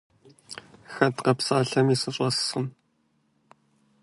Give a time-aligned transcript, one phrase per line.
[0.93, 2.65] Хэт къэпсалъэми сыщӀэскъым.